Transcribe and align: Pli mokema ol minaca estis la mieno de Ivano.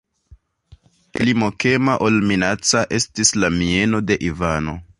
Pli 1.17 1.35
mokema 1.43 1.97
ol 2.07 2.17
minaca 2.31 2.81
estis 2.99 3.33
la 3.43 3.53
mieno 3.59 4.01
de 4.09 4.19
Ivano. 4.31 4.75